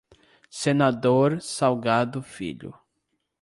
[0.49, 2.73] Senador Salgado Filho